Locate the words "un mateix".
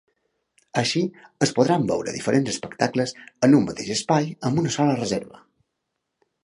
3.59-3.93